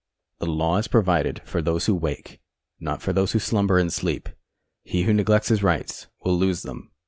[0.39, 2.41] The law is pi'ovided for those who wake,
[2.79, 4.29] not for those who slumber and sleep.
[4.83, 6.89] He who neglects his rights will lose them.